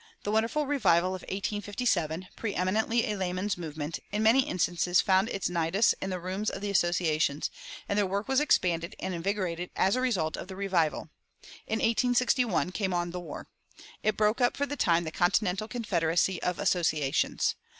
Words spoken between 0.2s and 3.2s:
The wonderful revival of 1857, preëminently a